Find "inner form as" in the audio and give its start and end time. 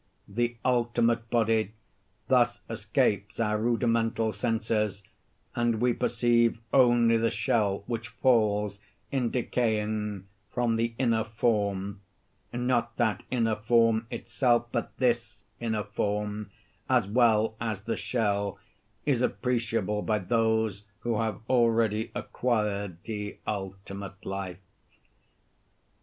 15.59-17.05